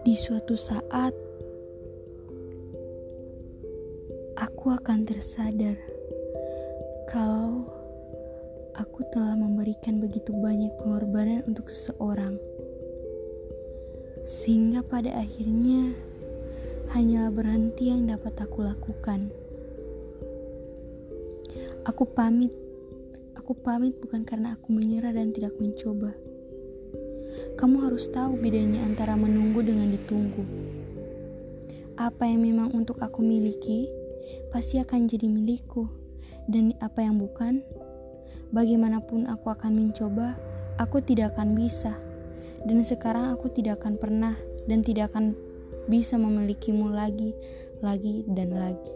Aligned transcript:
Di 0.00 0.16
suatu 0.16 0.56
saat, 0.56 1.12
aku 4.40 4.72
akan 4.72 5.04
tersadar 5.04 5.76
kalau 7.04 7.68
aku 8.80 9.04
telah 9.12 9.36
memberikan 9.36 10.00
begitu 10.00 10.32
banyak 10.32 10.72
pengorbanan 10.80 11.44
untuk 11.44 11.68
seseorang, 11.68 12.40
sehingga 14.24 14.80
pada 14.80 15.20
akhirnya 15.20 15.92
hanya 16.96 17.28
berhenti 17.28 17.92
yang 17.92 18.08
dapat 18.08 18.32
aku 18.40 18.64
lakukan. 18.64 19.28
Aku 21.84 22.08
pamit. 22.08 22.56
Aku 23.36 23.52
pamit 23.52 24.00
bukan 24.00 24.24
karena 24.24 24.56
aku 24.56 24.72
menyerah 24.72 25.12
dan 25.12 25.28
tidak 25.28 25.52
mencoba. 25.60 26.16
Kamu 27.60 27.84
harus 27.84 28.08
tahu 28.08 28.40
bedanya 28.40 28.80
antara 28.88 29.12
menunggu 29.20 29.60
dengan 29.60 29.92
ditunggu. 29.92 30.48
Apa 32.00 32.24
yang 32.24 32.48
memang 32.48 32.72
untuk 32.72 33.04
aku 33.04 33.20
miliki, 33.20 33.84
pasti 34.48 34.80
akan 34.80 35.04
jadi 35.04 35.28
milikku. 35.28 35.84
Dan 36.48 36.72
apa 36.80 37.04
yang 37.04 37.20
bukan, 37.20 37.60
bagaimanapun 38.56 39.28
aku 39.28 39.52
akan 39.52 39.76
mencoba, 39.76 40.40
aku 40.80 41.04
tidak 41.04 41.36
akan 41.36 41.52
bisa. 41.52 41.92
Dan 42.64 42.80
sekarang 42.80 43.28
aku 43.28 43.52
tidak 43.52 43.84
akan 43.84 44.00
pernah 44.00 44.32
dan 44.64 44.80
tidak 44.80 45.12
akan 45.12 45.36
bisa 45.84 46.16
memilikimu 46.16 46.88
lagi, 46.88 47.36
lagi, 47.84 48.24
dan 48.24 48.56
lagi. 48.56 48.88